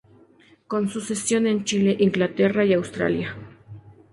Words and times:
Con 0.65 0.89
sucesión 0.89 1.45
en 1.45 1.63
Chile, 1.63 1.95
Inglaterra 1.99 2.65
y 2.65 2.73
Australia. 2.73 3.35